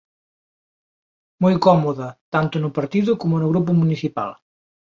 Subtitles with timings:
[1.43, 4.31] Moi cómoda, tanto no partido como no grupo municipal.